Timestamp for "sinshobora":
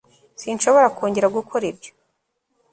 0.41-0.87